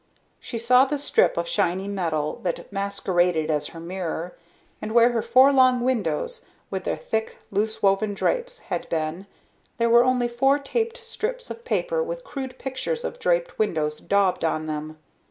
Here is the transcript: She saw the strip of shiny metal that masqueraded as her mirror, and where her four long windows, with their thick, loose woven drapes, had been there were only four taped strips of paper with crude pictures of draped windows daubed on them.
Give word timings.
She 0.39 0.57
saw 0.57 0.85
the 0.85 0.97
strip 0.97 1.37
of 1.37 1.47
shiny 1.47 1.87
metal 1.87 2.39
that 2.41 2.71
masqueraded 2.73 3.51
as 3.51 3.67
her 3.67 3.79
mirror, 3.79 4.35
and 4.81 4.93
where 4.93 5.11
her 5.11 5.21
four 5.21 5.53
long 5.53 5.81
windows, 5.81 6.43
with 6.71 6.85
their 6.85 6.97
thick, 6.97 7.37
loose 7.51 7.83
woven 7.83 8.15
drapes, 8.15 8.57
had 8.73 8.89
been 8.89 9.27
there 9.77 9.91
were 9.91 10.03
only 10.03 10.27
four 10.27 10.57
taped 10.57 10.97
strips 10.97 11.51
of 11.51 11.65
paper 11.65 12.01
with 12.01 12.23
crude 12.23 12.57
pictures 12.57 13.03
of 13.03 13.19
draped 13.19 13.59
windows 13.59 13.99
daubed 13.99 14.43
on 14.43 14.65
them. 14.65 14.97